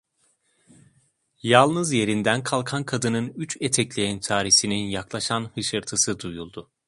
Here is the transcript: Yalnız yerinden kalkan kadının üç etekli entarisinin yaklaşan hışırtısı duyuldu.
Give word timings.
Yalnız 1.43 1.91
yerinden 1.93 2.43
kalkan 2.43 2.83
kadının 2.83 3.33
üç 3.35 3.57
etekli 3.61 4.03
entarisinin 4.03 4.85
yaklaşan 4.89 5.51
hışırtısı 5.55 6.19
duyuldu. 6.19 6.69